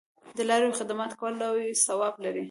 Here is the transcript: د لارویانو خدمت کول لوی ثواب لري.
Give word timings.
د 0.37 0.39
لارویانو 0.49 0.79
خدمت 0.79 1.11
کول 1.19 1.33
لوی 1.41 1.67
ثواب 1.85 2.15
لري. 2.23 2.39